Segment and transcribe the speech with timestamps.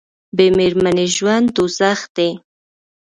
[0.35, 2.29] بې میرمنې ژوند دوزخ دی